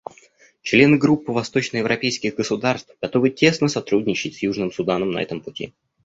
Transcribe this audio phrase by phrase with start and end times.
[0.63, 5.75] Члены Группы восточноевропейских государств готовы тесно сотрудничать с Южным Суданом на этом пути.